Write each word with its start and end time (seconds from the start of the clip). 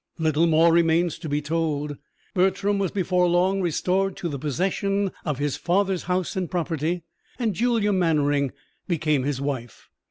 Little 0.17 0.47
more 0.47 0.73
remains 0.73 1.19
to 1.19 1.29
be 1.29 1.43
told. 1.43 1.95
Bertram 2.33 2.79
was 2.79 2.89
before 2.89 3.27
long 3.27 3.61
restored 3.61 4.17
to 4.17 4.29
the 4.29 4.39
possession 4.39 5.11
of 5.25 5.37
his 5.37 5.57
father's 5.57 6.05
house 6.05 6.35
and 6.35 6.49
property, 6.49 7.03
and 7.37 7.53
Julia 7.53 7.93
Mannering 7.93 8.51
became 8.87 9.21
his 9.21 9.39
wife. 9.39 9.89